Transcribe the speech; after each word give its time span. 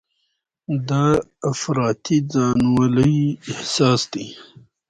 دا 0.89 1.05
افراطي 1.51 2.17
ځانولۍ 2.31 3.17
احساس 3.51 4.01
دی. 4.13 4.27